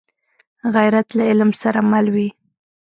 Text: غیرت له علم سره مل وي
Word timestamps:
غیرت 0.75 1.07
له 1.17 1.23
علم 1.29 1.51
سره 1.61 1.79
مل 1.91 2.05
وي 2.15 2.29